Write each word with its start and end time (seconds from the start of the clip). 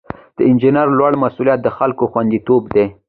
د 0.37 0.39
انجینر 0.49 0.87
لومړی 0.97 1.17
مسؤلیت 1.25 1.59
د 1.63 1.67
خلکو 1.77 2.03
خوندیتوب 2.11 2.63
دی. 2.75 2.85